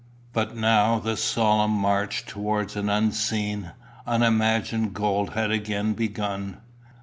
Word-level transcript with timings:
But 0.33 0.55
now 0.57 0.97
the 0.97 1.15
solemn 1.15 1.69
march 1.73 2.25
towards 2.25 2.75
an 2.75 2.89
unseen, 2.89 3.71
unimagined 4.07 4.95
goal 4.95 5.27
had 5.27 5.51
again 5.51 5.93
begun. 5.93 6.57